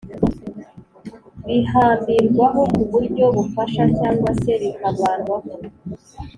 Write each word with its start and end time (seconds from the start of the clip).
bihambirwaho 1.45 2.61
kuburyo 2.75 3.25
bufasha 3.35 3.83
cg 3.97 4.19
se 4.41 4.53
bikavanwaho 4.61 5.51